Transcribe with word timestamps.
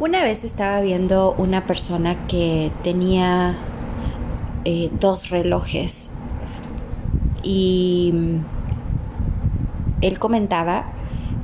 Una 0.00 0.24
vez 0.24 0.42
estaba 0.42 0.80
viendo 0.80 1.36
una 1.38 1.68
persona 1.68 2.26
que 2.26 2.72
tenía 2.82 3.54
eh, 4.64 4.90
dos 4.98 5.30
relojes 5.30 6.08
y 7.44 8.10
mm, 8.12 8.38
él 10.00 10.18
comentaba 10.18 10.86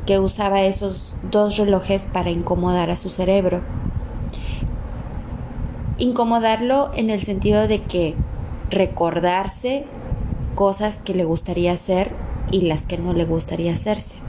que 0.04 0.18
usaba 0.18 0.62
esos 0.62 1.14
dos 1.30 1.58
relojes 1.58 2.06
para 2.12 2.30
incomodar 2.30 2.90
a 2.90 2.96
su 2.96 3.08
cerebro. 3.08 3.60
Incomodarlo 5.98 6.90
en 6.96 7.10
el 7.10 7.20
sentido 7.22 7.68
de 7.68 7.84
que 7.84 8.16
recordarse 8.68 9.84
cosas 10.56 10.96
que 10.96 11.14
le 11.14 11.22
gustaría 11.22 11.70
hacer 11.70 12.10
y 12.50 12.62
las 12.62 12.84
que 12.84 12.98
no 12.98 13.12
le 13.12 13.26
gustaría 13.26 13.74
hacerse. 13.74 14.19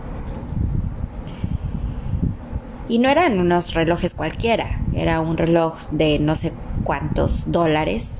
Y 2.91 2.97
no 2.97 3.07
eran 3.07 3.39
unos 3.39 3.73
relojes 3.73 4.13
cualquiera, 4.13 4.81
era 4.93 5.21
un 5.21 5.37
reloj 5.37 5.79
de 5.91 6.19
no 6.19 6.35
sé 6.35 6.51
cuántos 6.83 7.49
dólares, 7.49 8.11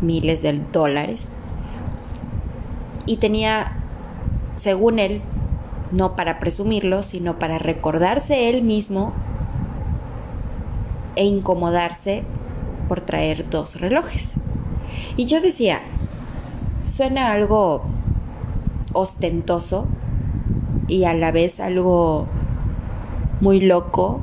miles 0.00 0.40
de 0.40 0.58
dólares. 0.72 1.28
Y 3.04 3.18
tenía, 3.18 3.76
según 4.56 4.98
él, 4.98 5.20
no 5.92 6.16
para 6.16 6.38
presumirlo, 6.38 7.02
sino 7.02 7.38
para 7.38 7.58
recordarse 7.58 8.48
él 8.48 8.62
mismo 8.62 9.12
e 11.14 11.26
incomodarse 11.26 12.22
por 12.88 13.02
traer 13.02 13.50
dos 13.50 13.78
relojes. 13.78 14.32
Y 15.18 15.26
yo 15.26 15.42
decía, 15.42 15.82
suena 16.82 17.32
algo 17.32 17.82
ostentoso 18.94 19.86
y 20.86 21.04
a 21.04 21.12
la 21.12 21.30
vez 21.30 21.60
algo 21.60 22.26
muy 23.40 23.60
loco 23.60 24.20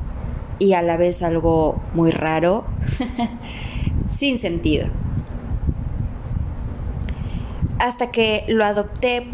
y 0.59 0.73
a 0.73 0.81
la 0.81 0.97
vez 0.97 1.21
algo 1.21 1.81
muy 1.93 2.11
raro, 2.11 2.65
sin 4.17 4.39
sentido. 4.39 4.87
Hasta 7.79 8.11
que 8.11 8.45
lo 8.47 8.63
adopté, 8.63 9.27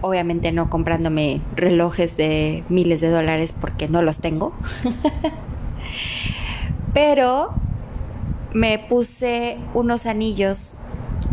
obviamente 0.00 0.52
no 0.52 0.70
comprándome 0.70 1.40
relojes 1.54 2.16
de 2.16 2.64
miles 2.68 3.00
de 3.00 3.10
dólares 3.10 3.54
porque 3.58 3.88
no 3.88 4.02
los 4.02 4.18
tengo, 4.18 4.52
pero 6.94 7.50
me 8.54 8.78
puse 8.78 9.58
unos 9.74 10.06
anillos 10.06 10.74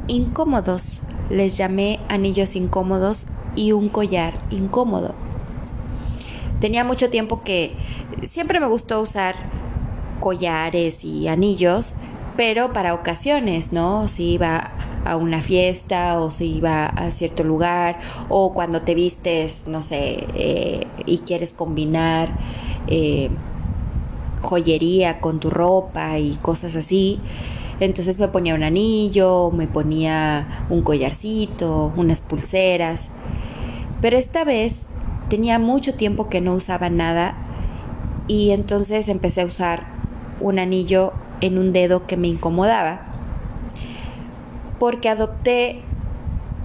incómodos, 0.07 1.01
les 1.29 1.57
llamé 1.57 1.99
anillos 2.09 2.55
incómodos 2.55 3.23
y 3.55 3.71
un 3.71 3.89
collar 3.89 4.33
incómodo 4.51 5.15
tenía 6.59 6.83
mucho 6.83 7.09
tiempo 7.09 7.43
que 7.43 7.73
siempre 8.25 8.59
me 8.59 8.67
gustó 8.67 9.01
usar 9.01 9.35
collares 10.19 11.03
y 11.03 11.27
anillos, 11.27 11.93
pero 12.35 12.73
para 12.73 12.93
ocasiones, 12.93 13.71
¿no? 13.73 14.07
Si 14.07 14.33
iba 14.33 14.71
a 15.05 15.15
una 15.15 15.41
fiesta 15.41 16.19
o 16.19 16.31
si 16.31 16.57
iba 16.57 16.87
a 16.87 17.11
cierto 17.11 17.43
lugar 17.43 17.99
o 18.29 18.53
cuando 18.53 18.81
te 18.81 18.95
vistes, 18.95 19.63
no 19.67 19.81
sé, 19.81 20.25
eh, 20.35 20.87
y 21.05 21.19
quieres 21.19 21.53
combinar 21.53 22.29
eh, 22.87 23.29
joyería 24.41 25.19
con 25.19 25.39
tu 25.39 25.49
ropa 25.49 26.19
y 26.19 26.35
cosas 26.37 26.75
así. 26.75 27.19
Entonces 27.79 28.17
me 28.17 28.27
ponía 28.27 28.55
un 28.55 28.63
anillo, 28.63 29.51
me 29.51 29.67
ponía 29.67 30.65
un 30.69 30.81
collarcito, 30.81 31.93
unas 31.95 32.21
pulseras. 32.21 33.09
Pero 34.01 34.17
esta 34.17 34.43
vez 34.43 34.87
tenía 35.29 35.59
mucho 35.59 35.93
tiempo 35.93 36.29
que 36.29 36.41
no 36.41 36.53
usaba 36.53 36.89
nada 36.89 37.35
y 38.27 38.51
entonces 38.51 39.07
empecé 39.07 39.41
a 39.41 39.45
usar 39.45 39.85
un 40.39 40.59
anillo 40.59 41.13
en 41.41 41.57
un 41.57 41.73
dedo 41.73 42.05
que 42.07 42.17
me 42.17 42.27
incomodaba 42.27 43.07
porque 44.79 45.09
adopté 45.09 45.81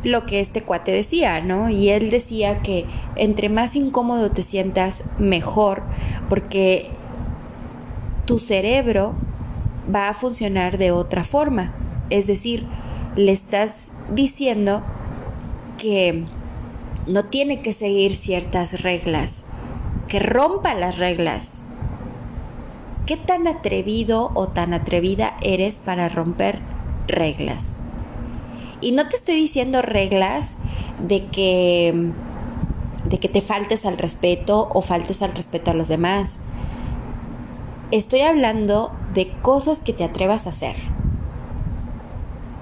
lo 0.04 0.26
que 0.26 0.40
este 0.40 0.62
cuate 0.62 0.92
decía, 0.92 1.40
¿no? 1.40 1.70
Y 1.70 1.90
él 1.90 2.10
decía 2.10 2.60
que 2.60 2.86
entre 3.16 3.48
más 3.48 3.76
incómodo 3.76 4.30
te 4.30 4.42
sientas, 4.42 5.04
mejor, 5.18 5.82
porque 6.28 6.90
tu 8.26 8.38
cerebro 8.38 9.14
va 9.92 10.08
a 10.08 10.14
funcionar 10.14 10.78
de 10.78 10.90
otra 10.90 11.24
forma. 11.24 11.72
Es 12.10 12.26
decir, 12.26 12.66
le 13.16 13.32
estás 13.32 13.90
diciendo 14.12 14.82
que 15.78 16.24
no 17.06 17.24
tiene 17.24 17.60
que 17.60 17.72
seguir 17.72 18.14
ciertas 18.14 18.82
reglas, 18.82 19.42
que 20.08 20.18
rompa 20.18 20.74
las 20.74 20.98
reglas. 20.98 21.62
¿Qué 23.06 23.16
tan 23.16 23.48
atrevido 23.48 24.30
o 24.34 24.48
tan 24.48 24.72
atrevida 24.72 25.36
eres 25.40 25.80
para 25.80 26.08
romper 26.08 26.60
reglas? 27.08 27.78
Y 28.80 28.92
no 28.92 29.08
te 29.08 29.16
estoy 29.16 29.36
diciendo 29.36 29.82
reglas 29.82 30.52
de 31.06 31.26
que 31.26 32.12
de 33.04 33.18
que 33.18 33.28
te 33.28 33.40
faltes 33.40 33.84
al 33.84 33.98
respeto 33.98 34.68
o 34.72 34.80
faltes 34.80 35.22
al 35.22 35.34
respeto 35.34 35.72
a 35.72 35.74
los 35.74 35.88
demás. 35.88 36.36
Estoy 37.90 38.20
hablando 38.20 38.92
de 39.12 39.28
cosas 39.42 39.80
que 39.80 39.92
te 39.92 40.04
atrevas 40.04 40.46
a 40.46 40.50
hacer. 40.50 40.76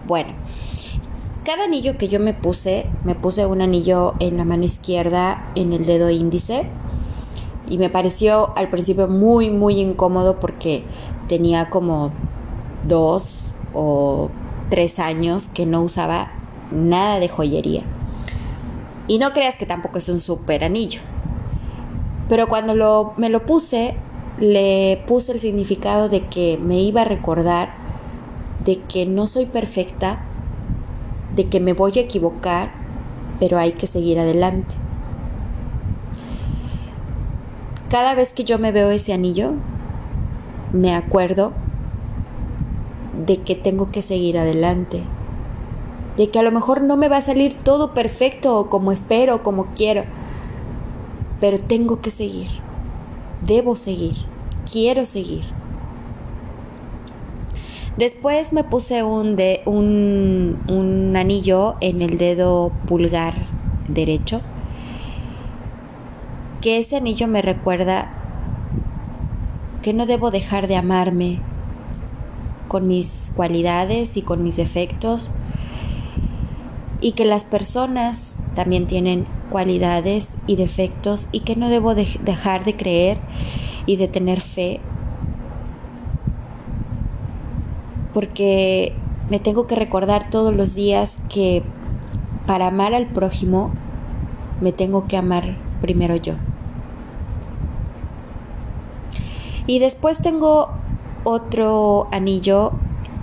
Bueno, 0.06 0.32
cada 1.44 1.64
anillo 1.64 1.96
que 1.96 2.08
yo 2.08 2.20
me 2.20 2.34
puse, 2.34 2.86
me 3.04 3.14
puse 3.14 3.46
un 3.46 3.62
anillo 3.62 4.14
en 4.20 4.36
la 4.36 4.44
mano 4.44 4.64
izquierda, 4.64 5.50
en 5.54 5.72
el 5.72 5.86
dedo 5.86 6.10
índice, 6.10 6.66
y 7.68 7.78
me 7.78 7.88
pareció 7.88 8.56
al 8.56 8.68
principio 8.68 9.08
muy, 9.08 9.50
muy 9.50 9.80
incómodo 9.80 10.38
porque 10.38 10.84
tenía 11.28 11.70
como 11.70 12.12
dos 12.86 13.46
o 13.72 14.30
tres 14.68 14.98
años 14.98 15.48
que 15.48 15.66
no 15.66 15.82
usaba 15.82 16.32
nada 16.70 17.20
de 17.20 17.28
joyería. 17.28 17.82
Y 19.06 19.18
no 19.18 19.32
creas 19.32 19.56
que 19.56 19.66
tampoco 19.66 19.98
es 19.98 20.08
un 20.08 20.20
súper 20.20 20.62
anillo. 20.62 21.00
Pero 22.28 22.48
cuando 22.48 22.74
lo, 22.74 23.12
me 23.16 23.28
lo 23.28 23.46
puse, 23.46 23.96
le 24.38 25.02
puse 25.06 25.32
el 25.32 25.40
significado 25.40 26.08
de 26.08 26.26
que 26.26 26.58
me 26.58 26.80
iba 26.80 27.02
a 27.02 27.04
recordar 27.04 27.74
de 28.64 28.80
que 28.82 29.06
no 29.06 29.26
soy 29.26 29.46
perfecta 29.46 30.26
de 31.40 31.48
que 31.48 31.58
me 31.58 31.72
voy 31.72 31.92
a 31.96 32.02
equivocar, 32.02 32.70
pero 33.38 33.56
hay 33.56 33.72
que 33.72 33.86
seguir 33.86 34.18
adelante. 34.18 34.74
Cada 37.88 38.14
vez 38.14 38.34
que 38.34 38.44
yo 38.44 38.58
me 38.58 38.72
veo 38.72 38.90
ese 38.90 39.14
anillo, 39.14 39.52
me 40.74 40.94
acuerdo 40.94 41.52
de 43.26 43.38
que 43.38 43.54
tengo 43.54 43.90
que 43.90 44.02
seguir 44.02 44.36
adelante, 44.36 45.02
de 46.18 46.28
que 46.28 46.38
a 46.38 46.42
lo 46.42 46.52
mejor 46.52 46.82
no 46.82 46.98
me 46.98 47.08
va 47.08 47.16
a 47.16 47.22
salir 47.22 47.54
todo 47.54 47.94
perfecto 47.94 48.68
como 48.68 48.92
espero, 48.92 49.42
como 49.42 49.68
quiero, 49.74 50.04
pero 51.40 51.58
tengo 51.58 52.02
que 52.02 52.10
seguir, 52.10 52.50
debo 53.46 53.76
seguir, 53.76 54.26
quiero 54.70 55.06
seguir. 55.06 55.59
Después 57.96 58.52
me 58.52 58.64
puse 58.64 59.02
un, 59.02 59.36
de, 59.36 59.62
un, 59.66 61.12
anillo 61.16 61.76
en 61.80 62.02
el 62.02 62.18
dedo 62.18 62.72
pulgar 62.86 63.46
derecho, 63.88 64.40
que 66.60 66.78
ese 66.78 66.96
anillo 66.96 67.26
me 67.26 67.42
recuerda 67.42 68.12
que 69.82 69.92
no 69.92 70.06
debo 70.06 70.30
dejar 70.30 70.68
de 70.68 70.76
amarme 70.76 71.40
con 72.68 72.86
mis 72.86 73.32
cualidades 73.34 74.16
y 74.16 74.22
con 74.22 74.44
mis 74.44 74.56
defectos 74.56 75.30
y 77.00 77.12
que 77.12 77.24
las 77.24 77.44
personas 77.44 78.36
también 78.54 78.86
tienen 78.86 79.26
cualidades 79.50 80.36
y 80.46 80.56
defectos 80.56 81.28
y 81.32 81.40
que 81.40 81.56
no 81.56 81.68
debo 81.68 81.94
dejar 81.94 82.64
de 82.64 82.76
creer 82.76 83.18
y 83.86 83.96
de 83.96 84.06
tener 84.06 84.40
fe 84.40 84.80
porque 88.20 88.92
me 89.30 89.40
tengo 89.40 89.66
que 89.66 89.74
recordar 89.76 90.28
todos 90.28 90.54
los 90.54 90.74
días 90.74 91.16
que 91.30 91.62
para 92.46 92.66
amar 92.66 92.92
al 92.92 93.06
prójimo 93.06 93.70
me 94.60 94.72
tengo 94.72 95.08
que 95.08 95.16
amar 95.16 95.56
primero 95.80 96.16
yo. 96.16 96.34
Y 99.66 99.78
después 99.78 100.18
tengo 100.18 100.68
otro 101.24 102.08
anillo 102.12 102.72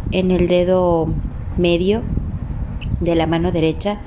en 0.10 0.32
el 0.32 0.48
dedo 0.48 1.06
medio 1.58 2.02
de 3.00 3.14
la 3.14 3.28
mano 3.28 3.52
derecha 3.52 4.02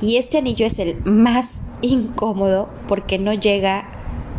y 0.00 0.18
este 0.18 0.38
anillo 0.38 0.66
es 0.66 0.78
el 0.78 1.02
más 1.04 1.58
incómodo 1.82 2.68
porque 2.86 3.18
no 3.18 3.34
llega 3.34 3.88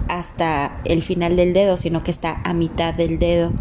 hasta 0.07 0.79
el 0.85 1.01
final 1.01 1.35
del 1.35 1.51
dedo, 1.51 1.75
sino 1.75 2.03
que 2.05 2.11
está 2.11 2.39
a 2.45 2.53
mitad 2.53 2.93
del 2.93 3.19
dedo 3.19 3.51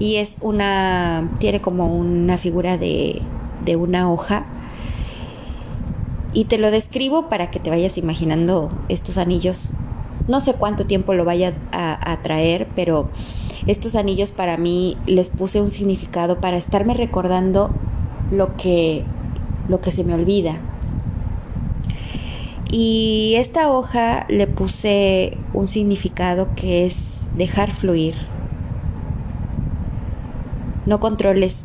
y 0.00 0.16
es 0.16 0.38
una, 0.40 1.30
tiene 1.38 1.60
como 1.60 1.94
una 1.94 2.38
figura 2.38 2.78
de, 2.78 3.22
de 3.64 3.76
una 3.76 4.10
hoja 4.10 4.46
y 6.32 6.46
te 6.46 6.58
lo 6.58 6.70
describo 6.70 7.28
para 7.28 7.50
que 7.50 7.60
te 7.60 7.70
vayas 7.70 7.98
imaginando 7.98 8.72
estos 8.88 9.18
anillos. 9.18 9.70
No 10.26 10.40
sé 10.40 10.54
cuánto 10.54 10.86
tiempo 10.86 11.12
lo 11.12 11.24
vaya 11.24 11.52
a, 11.70 12.12
a 12.12 12.22
traer, 12.22 12.66
pero 12.74 13.10
estos 13.66 13.94
anillos 13.94 14.30
para 14.30 14.56
mí 14.56 14.96
les 15.06 15.28
puse 15.28 15.60
un 15.60 15.70
significado 15.70 16.40
para 16.40 16.56
estarme 16.56 16.94
recordando 16.94 17.70
lo 18.30 18.56
que, 18.56 19.04
lo 19.68 19.80
que 19.80 19.90
se 19.90 20.02
me 20.02 20.14
olvida. 20.14 20.58
Y 22.70 23.34
esta 23.36 23.70
hoja 23.70 24.24
le 24.28 24.46
puse 24.46 25.36
un 25.52 25.66
significado 25.66 26.54
que 26.54 26.86
es 26.86 26.94
dejar 27.36 27.72
fluir. 27.72 28.14
No 30.90 30.98
controles 30.98 31.62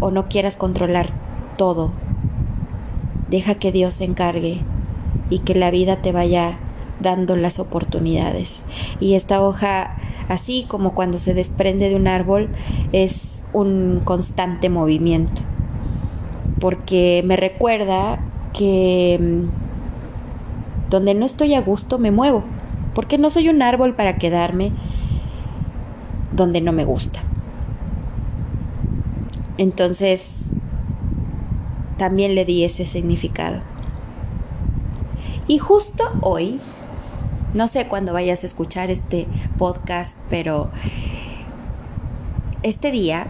o 0.00 0.10
no 0.10 0.28
quieras 0.28 0.56
controlar 0.56 1.10
todo. 1.56 1.92
Deja 3.30 3.54
que 3.54 3.70
Dios 3.70 3.94
se 3.94 4.04
encargue 4.04 4.62
y 5.30 5.38
que 5.38 5.54
la 5.54 5.70
vida 5.70 6.02
te 6.02 6.10
vaya 6.10 6.58
dando 6.98 7.36
las 7.36 7.60
oportunidades. 7.60 8.60
Y 8.98 9.14
esta 9.14 9.40
hoja, 9.40 9.94
así 10.28 10.64
como 10.66 10.92
cuando 10.92 11.20
se 11.20 11.34
desprende 11.34 11.88
de 11.88 11.94
un 11.94 12.08
árbol, 12.08 12.48
es 12.90 13.38
un 13.52 14.00
constante 14.02 14.68
movimiento. 14.68 15.42
Porque 16.58 17.22
me 17.24 17.36
recuerda 17.36 18.18
que 18.52 19.20
mm, 19.20 20.90
donde 20.90 21.14
no 21.14 21.26
estoy 21.26 21.54
a 21.54 21.60
gusto 21.60 22.00
me 22.00 22.10
muevo. 22.10 22.42
Porque 22.92 23.18
no 23.18 23.30
soy 23.30 23.50
un 23.50 23.62
árbol 23.62 23.94
para 23.94 24.16
quedarme 24.16 24.72
donde 26.32 26.60
no 26.60 26.72
me 26.72 26.84
gusta. 26.84 27.22
Entonces, 29.62 30.24
también 31.96 32.34
le 32.34 32.44
di 32.44 32.64
ese 32.64 32.84
significado. 32.84 33.60
Y 35.46 35.58
justo 35.58 36.02
hoy, 36.20 36.58
no 37.54 37.68
sé 37.68 37.86
cuándo 37.86 38.12
vayas 38.12 38.42
a 38.42 38.46
escuchar 38.46 38.90
este 38.90 39.28
podcast, 39.58 40.18
pero 40.28 40.72
este 42.64 42.90
día 42.90 43.28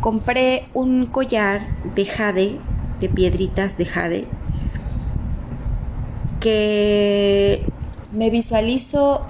compré 0.00 0.62
un 0.72 1.06
collar 1.06 1.66
de 1.96 2.04
jade, 2.04 2.60
de 3.00 3.08
piedritas 3.08 3.76
de 3.76 3.86
jade, 3.86 4.28
que 6.38 7.66
me 8.12 8.30
visualizo 8.30 9.26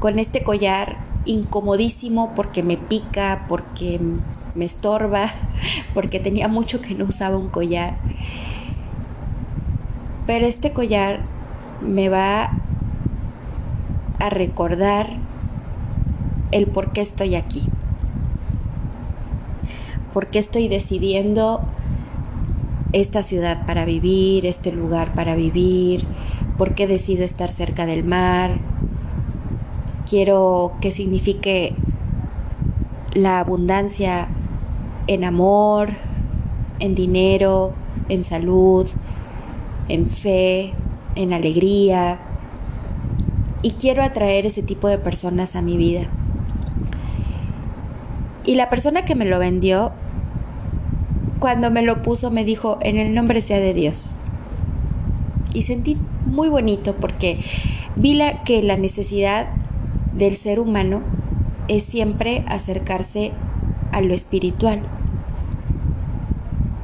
con 0.00 0.18
este 0.18 0.42
collar 0.42 1.05
incomodísimo 1.26 2.32
porque 2.34 2.62
me 2.62 2.76
pica, 2.76 3.44
porque 3.48 4.00
me 4.54 4.64
estorba, 4.64 5.30
porque 5.94 6.20
tenía 6.20 6.48
mucho 6.48 6.80
que 6.80 6.94
no 6.94 7.04
usaba 7.04 7.36
un 7.36 7.48
collar. 7.48 7.96
Pero 10.26 10.46
este 10.46 10.72
collar 10.72 11.20
me 11.80 12.08
va 12.08 12.50
a 14.18 14.30
recordar 14.30 15.18
el 16.50 16.66
por 16.66 16.92
qué 16.92 17.02
estoy 17.02 17.34
aquí. 17.34 17.62
Por 20.12 20.28
qué 20.28 20.38
estoy 20.38 20.68
decidiendo 20.68 21.60
esta 22.92 23.22
ciudad 23.22 23.66
para 23.66 23.84
vivir, 23.84 24.46
este 24.46 24.72
lugar 24.72 25.14
para 25.14 25.36
vivir, 25.36 26.06
por 26.56 26.74
qué 26.74 26.86
decido 26.86 27.24
estar 27.24 27.50
cerca 27.50 27.84
del 27.84 28.04
mar. 28.04 28.58
Quiero 30.08 30.74
que 30.80 30.92
signifique 30.92 31.74
la 33.12 33.40
abundancia 33.40 34.28
en 35.06 35.24
amor, 35.24 35.90
en 36.78 36.94
dinero, 36.94 37.72
en 38.08 38.24
salud, 38.24 38.86
en 39.88 40.06
fe, 40.06 40.74
en 41.14 41.32
alegría. 41.32 42.18
Y 43.62 43.72
quiero 43.72 44.02
atraer 44.02 44.46
ese 44.46 44.62
tipo 44.62 44.86
de 44.88 44.98
personas 44.98 45.56
a 45.56 45.62
mi 45.62 45.76
vida. 45.76 46.06
Y 48.44 48.54
la 48.54 48.70
persona 48.70 49.04
que 49.04 49.16
me 49.16 49.24
lo 49.24 49.40
vendió, 49.40 49.92
cuando 51.40 51.70
me 51.70 51.82
lo 51.82 52.02
puso, 52.02 52.30
me 52.30 52.44
dijo, 52.44 52.78
en 52.80 52.98
el 52.98 53.12
nombre 53.12 53.40
sea 53.40 53.58
de 53.58 53.74
Dios. 53.74 54.14
Y 55.52 55.62
sentí 55.62 55.96
muy 56.26 56.48
bonito 56.48 56.94
porque 56.94 57.40
vi 57.96 58.14
la, 58.14 58.44
que 58.44 58.62
la 58.62 58.76
necesidad 58.76 59.48
del 60.16 60.36
ser 60.36 60.58
humano 60.58 61.02
es 61.68 61.84
siempre 61.84 62.44
acercarse 62.48 63.32
a 63.92 64.00
lo 64.00 64.14
espiritual. 64.14 64.82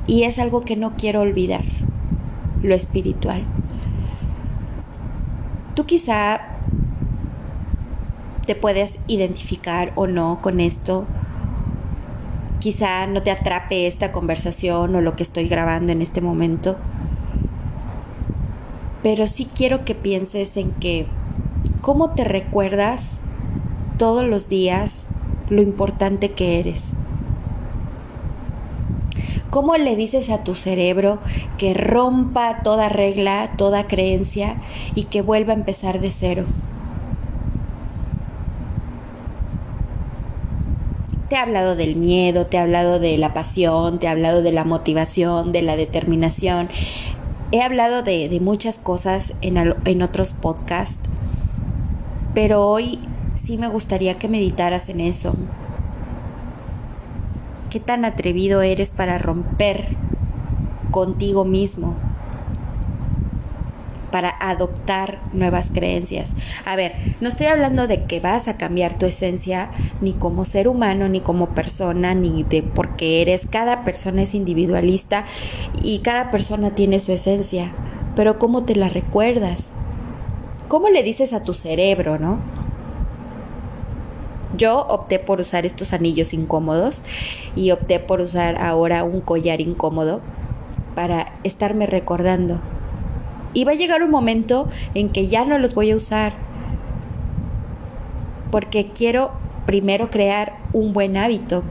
Y 0.06 0.24
es 0.24 0.38
algo 0.38 0.62
que 0.62 0.76
no 0.76 0.94
quiero 0.96 1.20
olvidar, 1.20 1.64
lo 2.62 2.74
espiritual. 2.74 3.44
Tú 5.74 5.86
quizá 5.86 6.40
te 8.46 8.54
puedes 8.54 8.98
identificar 9.06 9.92
o 9.94 10.06
no 10.06 10.40
con 10.42 10.60
esto. 10.60 11.06
Quizá 12.58 13.06
no 13.06 13.22
te 13.22 13.30
atrape 13.30 13.86
esta 13.86 14.12
conversación 14.12 14.94
o 14.94 15.00
lo 15.00 15.16
que 15.16 15.22
estoy 15.22 15.48
grabando 15.48 15.92
en 15.92 16.02
este 16.02 16.20
momento. 16.20 16.76
Pero 19.02 19.26
sí 19.26 19.48
quiero 19.52 19.84
que 19.84 19.94
pienses 19.94 20.56
en 20.56 20.72
que 20.72 21.06
cómo 21.80 22.10
te 22.10 22.24
recuerdas 22.24 23.18
todos 24.02 24.26
los 24.26 24.48
días 24.48 25.04
lo 25.48 25.62
importante 25.62 26.32
que 26.32 26.58
eres. 26.58 26.82
¿Cómo 29.48 29.76
le 29.76 29.94
dices 29.94 30.28
a 30.28 30.42
tu 30.42 30.56
cerebro 30.56 31.20
que 31.56 31.72
rompa 31.72 32.64
toda 32.64 32.88
regla, 32.88 33.52
toda 33.56 33.86
creencia 33.86 34.60
y 34.96 35.04
que 35.04 35.22
vuelva 35.22 35.52
a 35.52 35.56
empezar 35.56 36.00
de 36.00 36.10
cero? 36.10 36.46
Te 41.28 41.36
he 41.36 41.38
hablado 41.38 41.76
del 41.76 41.94
miedo, 41.94 42.46
te 42.46 42.56
he 42.56 42.60
hablado 42.60 42.98
de 42.98 43.16
la 43.18 43.32
pasión, 43.32 44.00
te 44.00 44.06
he 44.06 44.08
hablado 44.08 44.42
de 44.42 44.50
la 44.50 44.64
motivación, 44.64 45.52
de 45.52 45.62
la 45.62 45.76
determinación. 45.76 46.70
He 47.52 47.62
hablado 47.62 48.02
de, 48.02 48.36
muchas 48.42 48.78
cosas 48.78 49.34
en, 49.42 49.58
en 49.84 50.02
otros 50.02 50.32
podcasts, 50.32 50.98
pero 52.34 52.66
hoy 52.66 52.98
sí 53.34 53.58
me 53.58 53.68
gustaría 53.68 54.18
que 54.18 54.28
meditaras 54.28 54.88
en 54.88 55.00
eso, 55.00 55.34
¿Qué 57.72 57.80
tan 57.80 58.04
atrevido 58.04 58.60
eres 58.60 58.90
para 58.90 59.16
romper 59.16 59.96
contigo 60.90 61.46
mismo? 61.46 61.96
para 64.10 64.28
adoptar 64.40 65.20
nuevas 65.32 65.70
creencias. 65.72 66.34
A 66.66 66.76
ver, 66.76 66.92
no 67.22 67.30
estoy 67.30 67.46
hablando 67.46 67.86
de 67.86 68.04
que 68.04 68.20
vas 68.20 68.46
a 68.46 68.58
cambiar 68.58 68.98
tu 68.98 69.06
esencia 69.06 69.70
ni 70.02 70.12
como 70.12 70.44
ser 70.44 70.68
humano, 70.68 71.08
ni 71.08 71.20
como 71.20 71.54
persona, 71.54 72.14
ni 72.14 72.42
de 72.42 72.62
porque 72.62 73.22
eres. 73.22 73.46
Cada 73.50 73.84
persona 73.84 74.20
es 74.20 74.34
individualista 74.34 75.24
y 75.82 76.00
cada 76.00 76.30
persona 76.30 76.74
tiene 76.74 77.00
su 77.00 77.10
esencia. 77.10 77.72
Pero 78.14 78.38
¿cómo 78.38 78.64
te 78.64 78.76
la 78.76 78.90
recuerdas? 78.90 79.60
¿Cómo 80.68 80.90
le 80.90 81.02
dices 81.02 81.32
a 81.32 81.42
tu 81.42 81.54
cerebro, 81.54 82.18
no? 82.18 82.61
Yo 84.56 84.86
opté 84.88 85.18
por 85.18 85.40
usar 85.40 85.64
estos 85.64 85.92
anillos 85.92 86.34
incómodos 86.34 87.02
y 87.56 87.70
opté 87.70 87.98
por 88.00 88.20
usar 88.20 88.56
ahora 88.56 89.04
un 89.04 89.20
collar 89.20 89.60
incómodo 89.60 90.20
para 90.94 91.32
estarme 91.42 91.86
recordando. 91.86 92.60
Y 93.54 93.64
va 93.64 93.72
a 93.72 93.76
llegar 93.76 94.02
un 94.02 94.10
momento 94.10 94.68
en 94.94 95.10
que 95.10 95.28
ya 95.28 95.44
no 95.44 95.58
los 95.58 95.74
voy 95.74 95.90
a 95.90 95.96
usar 95.96 96.34
porque 98.50 98.90
quiero 98.94 99.32
primero 99.66 100.10
crear 100.10 100.58
un 100.72 100.92
buen 100.92 101.16
hábito. 101.16 101.62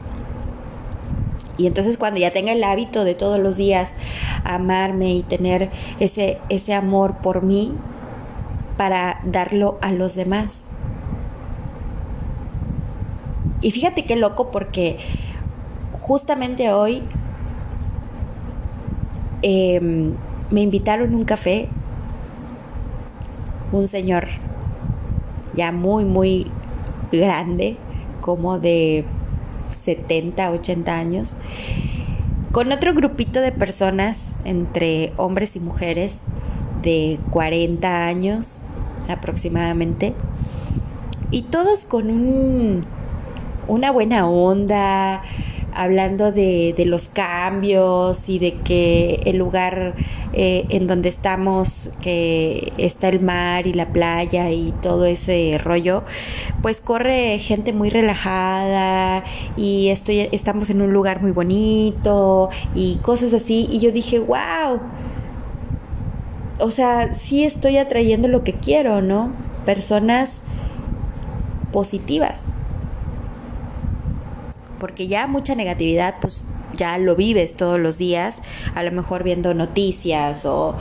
Y 1.56 1.66
entonces 1.66 1.98
cuando 1.98 2.18
ya 2.18 2.32
tenga 2.32 2.52
el 2.52 2.64
hábito 2.64 3.04
de 3.04 3.14
todos 3.14 3.38
los 3.38 3.56
días 3.56 3.92
amarme 4.44 5.14
y 5.14 5.22
tener 5.22 5.70
ese, 6.00 6.38
ese 6.48 6.74
amor 6.74 7.18
por 7.18 7.42
mí 7.42 7.72
para 8.76 9.20
darlo 9.24 9.78
a 9.80 9.92
los 9.92 10.14
demás. 10.14 10.66
Y 13.62 13.70
fíjate 13.70 14.04
qué 14.04 14.16
loco 14.16 14.50
porque 14.50 14.98
justamente 15.92 16.72
hoy 16.72 17.02
em, 19.42 20.14
me 20.50 20.60
invitaron 20.60 21.14
a 21.14 21.16
un 21.16 21.24
café 21.24 21.68
un 23.72 23.88
señor 23.88 24.28
ya 25.54 25.72
muy, 25.72 26.04
muy 26.04 26.46
grande, 27.10 27.76
como 28.20 28.58
de 28.58 29.04
70, 29.70 30.50
80 30.50 30.96
años, 30.96 31.34
con 32.52 32.70
otro 32.70 32.94
grupito 32.94 33.40
de 33.40 33.52
personas, 33.52 34.18
entre 34.44 35.12
hombres 35.16 35.56
y 35.56 35.60
mujeres, 35.60 36.20
de 36.82 37.18
40 37.30 38.06
años 38.06 38.58
aproximadamente, 39.08 40.14
y 41.30 41.42
todos 41.42 41.84
con 41.84 42.10
un 42.10 42.82
una 43.72 43.90
buena 43.90 44.28
onda, 44.28 45.22
hablando 45.74 46.30
de, 46.30 46.74
los 46.86 47.08
cambios 47.08 48.28
y 48.28 48.38
de 48.38 48.54
que 48.56 49.22
el 49.24 49.38
lugar 49.38 49.94
eh, 50.34 50.66
en 50.68 50.86
donde 50.86 51.08
estamos, 51.08 51.90
que 52.02 52.72
está 52.76 53.08
el 53.08 53.20
mar 53.20 53.66
y 53.66 53.72
la 53.72 53.88
playa 53.88 54.50
y 54.50 54.74
todo 54.82 55.06
ese 55.06 55.58
rollo, 55.62 56.04
pues 56.60 56.82
corre 56.82 57.38
gente 57.38 57.72
muy 57.72 57.88
relajada 57.88 59.24
y 59.56 59.88
estoy, 59.88 60.28
estamos 60.32 60.68
en 60.68 60.82
un 60.82 60.92
lugar 60.92 61.22
muy 61.22 61.30
bonito 61.30 62.50
y 62.74 62.96
cosas 62.96 63.32
así. 63.32 63.66
Y 63.70 63.78
yo 63.78 63.90
dije, 63.90 64.18
wow. 64.18 64.80
O 66.58 66.70
sea, 66.70 67.14
sí 67.14 67.44
estoy 67.44 67.78
atrayendo 67.78 68.28
lo 68.28 68.44
que 68.44 68.52
quiero, 68.52 69.00
¿no? 69.00 69.32
Personas 69.64 70.30
positivas. 71.72 72.44
Porque 74.82 75.06
ya 75.06 75.28
mucha 75.28 75.54
negatividad, 75.54 76.16
pues 76.20 76.42
ya 76.76 76.98
lo 76.98 77.14
vives 77.14 77.56
todos 77.56 77.78
los 77.78 77.98
días, 77.98 78.38
a 78.74 78.82
lo 78.82 78.90
mejor 78.90 79.22
viendo 79.22 79.54
noticias 79.54 80.44
o, 80.44 80.74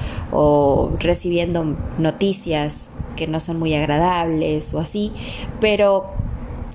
recibiendo 1.00 1.78
noticias 2.00 2.90
que 3.16 3.28
no 3.28 3.40
son 3.40 3.60
muy 3.60 3.76
agradables 3.76 4.74
o 4.74 4.80
así, 4.80 5.12
pero 5.60 6.10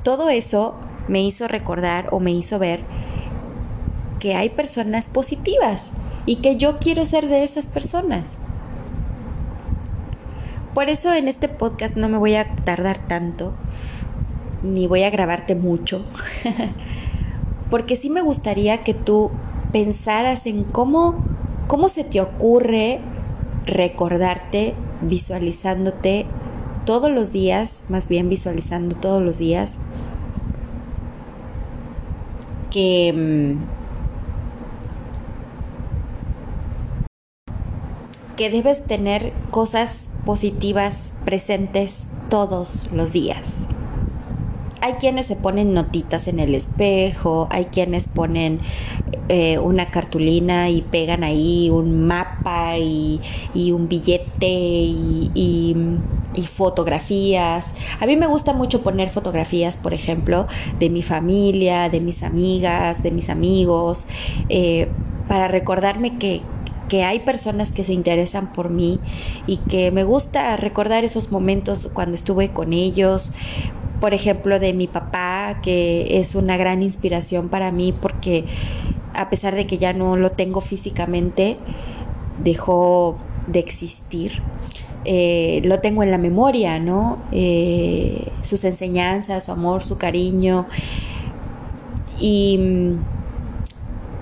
todo 0.04 0.28
eso 0.28 0.76
me 1.08 1.20
hizo 1.20 1.48
recordar 1.48 2.10
o 2.12 2.20
me 2.20 2.30
hizo 2.30 2.60
ver 2.60 2.84
que 4.20 4.36
hay 4.36 4.50
personas 4.50 5.08
positivas 5.08 5.86
y 6.26 6.36
que 6.36 6.56
yo 6.56 6.76
quiero 6.76 7.04
ser 7.04 7.26
de 7.26 7.42
esas 7.42 7.66
personas. 7.66 8.38
Por 10.74 10.90
eso 10.90 11.12
en 11.12 11.26
este 11.26 11.48
podcast 11.48 11.96
no 11.96 12.08
me 12.08 12.18
voy 12.18 12.36
a 12.36 12.54
tardar 12.54 12.98
tanto, 13.08 13.52
ni 14.62 14.86
voy 14.86 15.02
a 15.02 15.10
grabarte 15.10 15.56
mucho. 15.56 16.04
porque 17.70 17.96
sí 17.96 18.10
me 18.10 18.22
gustaría 18.22 18.84
que 18.84 18.94
tú 18.94 19.30
pensaras 19.72 20.46
en 20.46 20.64
cómo, 20.64 21.24
cómo 21.66 21.88
se 21.88 22.04
te 22.04 22.20
ocurre 22.20 23.00
recordarte 23.64 24.74
visualizándote 25.02 26.26
todos 26.84 27.10
los 27.10 27.32
días, 27.32 27.82
más 27.88 28.08
bien 28.08 28.28
visualizando 28.28 28.94
todos 28.96 29.22
los 29.22 29.38
días, 29.38 29.74
que, 32.70 33.58
mm, 33.58 33.58
que 38.36 38.50
debes 38.50 38.84
tener 38.84 39.32
cosas 39.50 40.08
positivas 40.24 41.12
presentes 41.24 42.04
todos 42.28 42.90
los 42.92 43.12
días 43.12 43.66
hay 44.86 44.94
quienes 44.94 45.26
se 45.26 45.34
ponen 45.34 45.74
notitas 45.74 46.28
en 46.28 46.38
el 46.38 46.54
espejo, 46.54 47.48
hay 47.50 47.66
quienes 47.66 48.06
ponen 48.06 48.60
eh, 49.28 49.58
una 49.58 49.90
cartulina 49.90 50.70
y 50.70 50.82
pegan 50.82 51.24
ahí 51.24 51.70
un 51.70 52.06
mapa 52.06 52.78
y, 52.78 53.20
un 53.72 53.88
billete 53.88 54.46
y, 54.46 55.76
fotografías. 56.54 57.66
A 57.98 58.06
mí 58.06 58.16
me 58.16 58.28
gusta 58.28 58.52
mucho 58.52 58.82
poner 58.82 59.08
fotografías, 59.08 59.76
por 59.76 59.92
ejemplo, 59.92 60.46
de 60.78 60.88
mi 60.88 61.02
familia, 61.02 61.88
de 61.88 61.98
mis 61.98 62.22
amigas, 62.22 63.02
de 63.02 63.10
mis 63.10 63.28
amigos, 63.28 64.06
eh, 64.48 64.88
para 65.26 65.48
recordarme 65.48 66.18
que, 66.18 66.42
que 66.88 67.02
hay 67.02 67.20
personas 67.20 67.72
que 67.72 67.82
se 67.82 67.92
interesan 67.92 68.52
por 68.52 68.70
mí 68.70 69.00
y 69.48 69.56
que 69.56 69.90
me 69.90 70.04
gusta 70.04 70.56
recordar 70.56 71.02
esos 71.02 71.32
momentos 71.32 71.90
cuando 71.92 72.14
estuve 72.14 72.50
con 72.50 72.72
ellos, 72.72 73.32
por 74.00 74.14
ejemplo, 74.14 74.58
de 74.58 74.72
mi 74.72 74.86
papá, 74.86 75.60
que 75.62 76.18
es 76.18 76.34
una 76.34 76.56
gran 76.56 76.82
inspiración 76.82 77.48
para 77.48 77.72
mí 77.72 77.92
porque 77.92 78.44
a 79.14 79.30
pesar 79.30 79.54
de 79.54 79.66
que 79.66 79.78
ya 79.78 79.92
no 79.92 80.16
lo 80.16 80.30
tengo 80.30 80.60
físicamente, 80.60 81.56
dejó 82.42 83.16
de 83.46 83.60
existir. 83.60 84.42
Eh, 85.04 85.62
lo 85.64 85.80
tengo 85.80 86.02
en 86.02 86.10
la 86.10 86.18
memoria, 86.18 86.78
¿no? 86.78 87.18
Eh, 87.32 88.28
sus 88.42 88.64
enseñanzas, 88.64 89.44
su 89.44 89.52
amor, 89.52 89.84
su 89.84 89.98
cariño. 89.98 90.66
Y, 92.20 92.94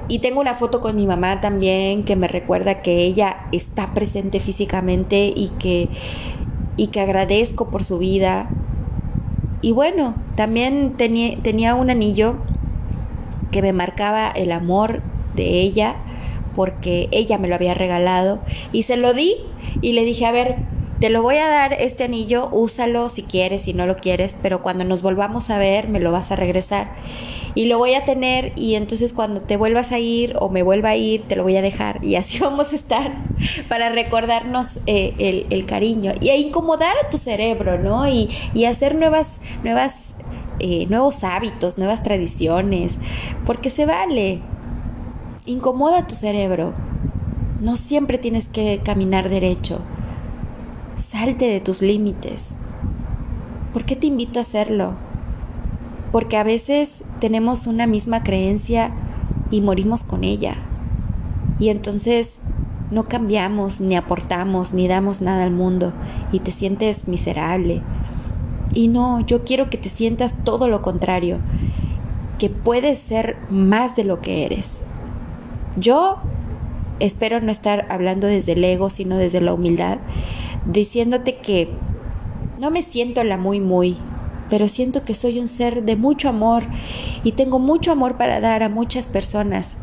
y 0.09 0.19
tengo 0.19 0.41
una 0.41 0.55
foto 0.55 0.81
con 0.81 0.95
mi 0.95 1.07
mamá 1.07 1.41
también 1.41 2.05
que 2.05 2.17
me 2.17 2.29
recuerda 2.29 2.83
que 2.83 3.05
ella 3.05 3.47
está 3.51 3.95
presente 3.95 4.41
físicamente 4.41 5.33
y 5.35 5.49
que, 5.59 5.89
y 6.77 6.89
que 6.89 7.01
agradezco 7.01 7.69
por 7.71 7.83
su 7.83 7.99
vida, 7.99 8.51
y 9.65 9.73
bueno, 9.73 10.15
también 10.37 10.93
tenía, 10.99 11.39
tenía 11.41 11.75
un 11.75 11.89
anillo 11.89 12.37
que 13.51 13.63
me 13.63 13.73
marcaba 13.73 14.29
el 14.29 14.53
amor 14.53 15.01
de 15.35 15.63
ella 15.63 15.97
porque 16.55 17.09
ella 17.13 17.39
me 17.39 17.49
lo 17.49 17.55
había 17.55 17.73
regalado 17.73 18.41
y 18.73 18.83
se 18.83 18.99
lo 18.99 19.15
di 19.15 19.37
y 19.81 19.93
le 19.93 20.05
dije, 20.05 20.27
a 20.27 20.33
ver, 20.33 20.57
te 21.01 21.09
lo 21.09 21.23
voy 21.23 21.37
a 21.37 21.49
dar 21.49 21.73
este 21.73 22.05
anillo, 22.05 22.51
úsalo 22.53 23.09
si 23.09 23.23
quieres, 23.23 23.63
si 23.63 23.73
no 23.73 23.87
lo 23.87 23.97
quieres, 23.97 24.37
pero 24.43 24.61
cuando 24.61 24.85
nos 24.85 25.01
volvamos 25.01 25.49
a 25.49 25.57
ver 25.57 25.89
me 25.89 25.99
lo 25.99 26.13
vas 26.13 26.31
a 26.31 26.37
regresar 26.37 26.91
y 27.55 27.67
lo 27.67 27.79
voy 27.79 27.95
a 27.95 28.05
tener 28.05 28.53
y 28.57 28.75
entonces 28.75 29.13
cuando 29.13 29.41
te 29.41 29.57
vuelvas 29.57 29.93
a 29.93 29.99
ir 29.99 30.35
o 30.41 30.49
me 30.49 30.63
vuelva 30.63 30.91
a 30.91 30.97
ir 30.97 31.23
te 31.23 31.37
lo 31.37 31.45
voy 31.45 31.57
a 31.57 31.63
dejar 31.63 32.05
y 32.05 32.17
así 32.17 32.39
vamos 32.41 32.73
a 32.73 32.77
estar 32.77 33.13
para 33.69 33.91
recordarnos 33.91 34.81
eh, 34.87 35.47
el, 35.51 35.67
cariño 35.67 36.13
y 36.21 36.29
a 36.29 36.37
incomodar 36.37 36.95
a 37.03 37.11
tu 37.11 37.17
cerebro, 37.17 37.79
¿no? 37.79 38.07
Y, 38.07 38.29
hacer 38.67 38.95
nuevas, 38.95 39.41
nuevas, 39.63 39.95
eh, 40.59 40.87
nuevos 40.87 41.23
hábitos, 41.25 41.79
nuevas 41.79 42.03
tradiciones, 42.03 42.95
porque 43.47 43.71
se 43.71 43.87
vale. 43.87 44.41
Incomoda 45.47 45.99
a 46.01 46.07
tu 46.07 46.15
cerebro. 46.15 46.73
No 47.61 47.77
siempre 47.77 48.19
tienes 48.19 48.49
que 48.49 48.81
caminar 48.83 49.29
derecho. 49.29 49.81
Salte 50.99 51.47
de 51.47 51.61
tus 51.61 51.83
límites. 51.83 52.47
¿Por 53.73 53.85
qué 53.85 53.97
te 53.97 54.07
invito 54.07 54.39
a 54.39 54.43
hacerlo? 54.43 54.95
Porque 56.13 56.37
a 56.37 56.45
veces 56.45 57.03
tenemos 57.25 57.67
una 57.67 57.87
misma 57.87 58.23
creencia 58.23 58.93
y 59.51 59.63
morimos 59.63 60.05
con 60.05 60.25
ella. 60.25 60.57
Y 61.59 61.71
entonces 61.71 62.39
no 62.91 63.05
cambiamos, 63.05 63.81
ni 63.81 63.97
aportamos, 63.97 64.75
ni 64.75 64.89
damos 64.89 65.23
nada 65.23 65.45
al 65.45 65.51
mundo 65.51 65.95
y 66.33 66.41
te 66.41 66.51
sientes 66.51 67.09
miserable. 67.09 67.81
Y 68.75 68.89
no, 68.89 69.21
yo 69.21 69.43
quiero 69.43 69.71
que 69.71 69.79
te 69.79 69.89
sientas 69.89 70.37
todo 70.45 70.69
lo 70.69 70.83
contrario, 70.83 71.39
que 72.39 72.51
puedes 72.51 72.99
ser 72.99 73.39
más 73.49 73.97
de 73.97 74.05
lo 74.05 74.21
que 74.21 74.45
eres. 74.45 74.81
Yo 75.79 76.19
espero 77.01 77.41
no 77.41 77.51
estar 77.51 77.87
hablando 77.89 78.27
desde 78.27 78.53
el 78.53 78.63
ego, 78.63 78.91
sino 78.91 79.17
desde 79.17 79.41
la 79.41 79.55
humildad, 79.55 79.97
diciéndote 80.67 81.39
que 81.39 81.71
no 82.61 82.71
me 82.71 82.83
siento 82.83 83.25
la 83.25 83.39
muy 83.39 83.61
muy, 83.61 83.97
pero 84.55 84.69
siento 84.69 85.03
que 85.03 85.15
soy 85.15 85.41
un 85.41 85.49
ser 85.49 85.83
de 85.83 85.97
mucho 85.97 86.29
amor 86.29 86.63
y 87.25 87.33
tengo 87.33 87.59
mucho 87.59 87.91
amor 87.91 88.17
para 88.17 88.39
dar 88.39 88.63
a 88.63 88.69
muchas 88.69 89.07
personas. 89.07 89.77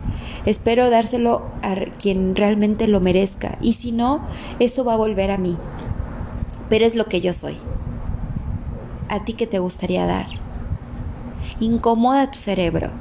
Espero 0.45 0.89
dárselo 0.89 1.43
a 1.61 1.75
quien 1.99 2.37
realmente 2.37 2.87
lo 2.87 3.01
merezca 3.01 3.57
y 3.59 3.73
si 3.73 3.91
no, 3.91 4.25
eso 4.59 4.85
va 4.85 4.93
a 4.93 4.95
volver 4.97 5.29
a 5.29 5.37
mí. 5.37 5.57
Pero 6.69 6.85
es 6.85 6.95
lo 6.95 7.07
que 7.07 7.19
yo 7.19 7.33
soy. 7.33 7.57
¿A 9.09 9.25
ti 9.25 9.33
qué 9.33 9.45
te 9.45 9.59
gustaría 9.59 10.05
dar? 10.05 10.27
Incomoda 11.59 12.31
tu 12.31 12.39
cerebro. 12.39 12.91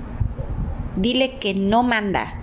Dile 0.97 1.39
que 1.39 1.55
no 1.55 1.85
manda, 1.85 2.35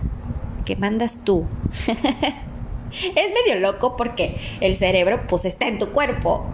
que 0.64 0.78
mandas 0.78 1.18
tú. 1.26 1.44
es 1.88 3.34
medio 3.46 3.60
loco 3.60 3.98
porque 3.98 4.38
el 4.62 4.78
cerebro 4.78 5.28
pues 5.28 5.44
está 5.44 5.68
en 5.68 5.80
tu 5.80 5.90
cuerpo 5.90 6.46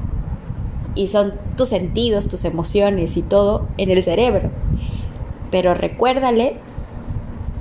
y 0.95 1.07
son 1.07 1.33
tus 1.57 1.69
sentidos, 1.69 2.27
tus 2.27 2.45
emociones 2.45 3.17
y 3.17 3.21
todo 3.21 3.67
en 3.77 3.89
el 3.89 4.03
cerebro. 4.03 4.49
Pero 5.51 5.73
recuérdale 5.73 6.57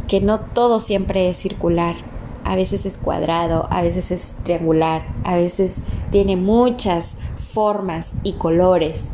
que 0.09 0.21
no 0.21 0.41
todo 0.41 0.81
siempre 0.81 1.31
es 1.31 1.39
circular. 1.39 1.97
A 2.45 2.57
veces 2.57 2.87
es 2.87 2.97
cuadrado, 2.97 3.69
a 3.71 3.83
veces 3.83 4.11
es 4.11 4.35
triangular, 4.43 5.07
a 5.25 5.37
veces 5.37 5.77
tiene 6.11 6.37
muchas 6.37 7.15
formas 7.37 8.13
y 8.23 8.33
colores. 8.33 9.05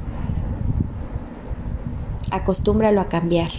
Acostúmbralo 2.30 3.00
a 3.00 3.08
cambiar. 3.08 3.50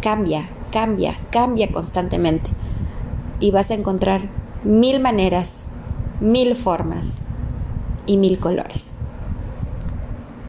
Cambia, 0.00 0.48
cambia, 0.70 1.16
cambia 1.30 1.70
constantemente. 1.72 2.50
Y 3.40 3.50
vas 3.50 3.70
a 3.70 3.74
encontrar 3.74 4.22
mil 4.62 5.00
maneras, 5.00 5.58
mil 6.20 6.54
formas 6.54 7.18
y 8.06 8.16
mil 8.16 8.38
colores. 8.38 8.93